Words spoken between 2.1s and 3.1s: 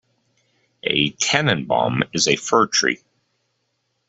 is a fir tree.